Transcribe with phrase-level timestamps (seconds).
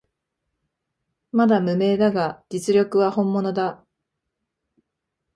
[1.31, 3.85] まだ無名だが実力は本物だ